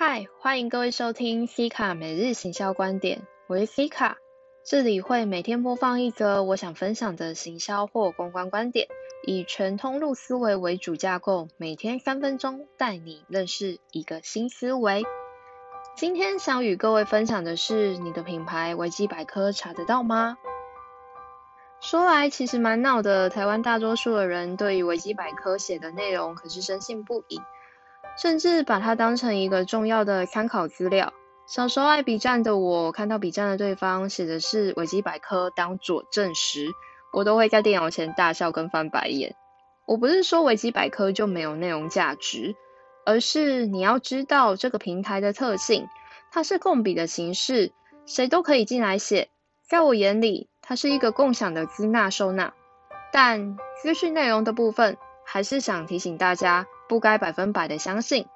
[0.00, 4.16] 嗨，欢迎各位收听 C 卡每日行销观点，我是 C 卡，
[4.64, 8.86] 这里会每天播放一则我想分享的行销或公关观点，
[9.26, 15.02] 以全通路思维为主架构，每天三分钟带你认识一个新思维。
[15.96, 20.38] 今天想与各位分享的是，你的品牌维基百科查得到吗？
[21.80, 27.40] 说来其实蛮闹的，台湾大多数的人对于维基百科写的内容可是深信不疑，
[28.20, 31.12] 甚至把它当成一个重要的参考资料。
[31.46, 36.68] 小时候爱比战的我，看到比战的对方写的是维基百科当佐证时，
[37.12, 39.34] 我都会在电脑前大笑跟翻白眼。
[39.86, 42.54] 我不是说维基百科就没有内容价值，
[43.06, 45.88] 而是你要知道这个平台的特性，
[46.30, 47.72] 它是共笔的形式，
[48.04, 49.28] 谁都可以进来写。
[49.66, 52.52] 在我眼里，它是一个共享的资纳收纳，
[53.10, 58.26] 但资讯内容的部分，还是想提醒大家，不该百分百的相信。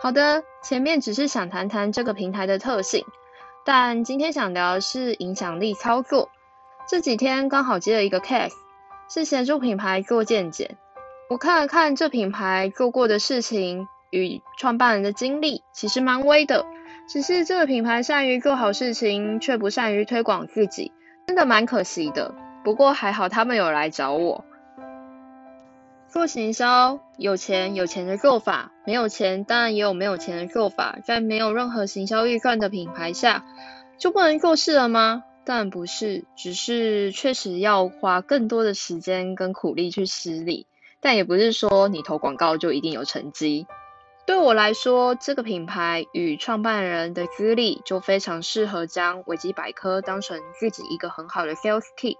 [0.00, 3.04] 好的，前面只是想谈谈这个平台的特性，
[3.64, 6.30] 但今天想聊的是影响力操作。
[6.88, 8.54] 这几天刚好接了一个 case，
[9.08, 10.76] 是协助品牌做见解。
[11.28, 16.66] 我看了看这品牌做过的事情与创办人的经历，其实蛮微的。
[17.08, 20.92] 只是这个品牌善于做好事情，却不善于推广自己。
[21.26, 24.44] 真的蛮可惜的，不过还好他们有来找我。
[26.10, 30.98] 做行销，有钱有钱的做法，没有钱当然也有没有钱的做法。
[31.04, 33.44] 在没有任何行销预算的品牌下，
[33.96, 35.22] 就不能做事了吗？
[35.44, 40.66] 当然不是，只是确实要花更多的时间跟苦力去施力。
[40.98, 43.68] 但也不是说你投广告就一定有成绩。
[44.26, 52.16] 对我来说，这个品牌与创办人的资历就非常适合将维基百科当成自己一个很好的 sales key。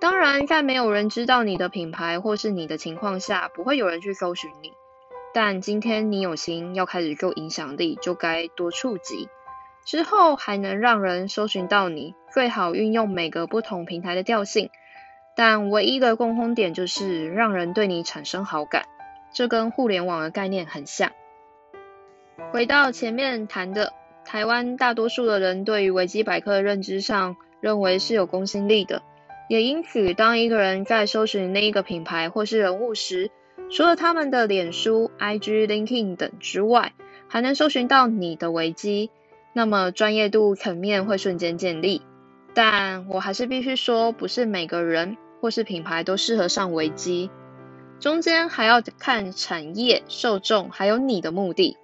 [0.00, 4.72] 当然，在没有人知道你的品牌或是你的情况下，不会有人去搜寻你。
[5.34, 9.28] 但今天你有心要开始做影响力，就该多触及，
[9.84, 12.14] 之后还能让人搜寻到你。
[12.32, 14.70] 最好运用每个不同平台的调性，
[15.36, 18.84] 但唯一的共通点就是让人对你产生好感。
[19.34, 21.12] 这跟互联网的概念很像。
[22.52, 23.92] 回到前面谈的，
[24.24, 29.02] 台湾大多数的人对于维基百科的认知上，认为是有公信力的，
[29.50, 33.32] 也因此，当一个人在搜寻那一个品牌或是人物时，
[33.68, 36.92] 除了他们的脸书、IG、LinkedIn 等之外，
[37.26, 39.10] 还能搜寻到你的维基，
[39.52, 42.02] 那么专业度层面会瞬间建立。
[42.54, 47.28] 但我还是必须说，不是每个人或是品牌都适合上维基，
[47.98, 51.76] 中间还要看产业、受众，还有你的目的。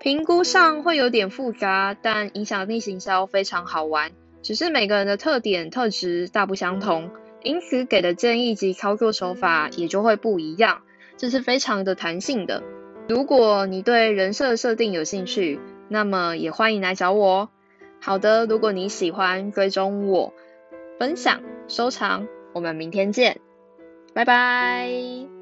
[0.00, 4.10] 评估上会有点复杂，但影响力行销非常好玩。
[4.46, 7.10] 只是每个人的特点特质大不相同，
[7.42, 10.82] 因此给的建议及操作手法也就会不一样。
[11.16, 12.62] 这是非常的弹性的。
[13.08, 15.58] 如果你对人设设定有兴趣，
[15.88, 17.50] 那么也欢迎来找我。
[18.00, 20.32] 好的，如果你喜欢追踪我，
[20.96, 23.40] 分享收藏，我们明天见，
[24.14, 25.35] 拜拜。